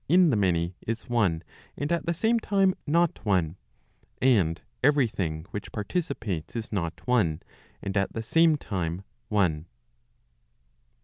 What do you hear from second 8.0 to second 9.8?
the same time one.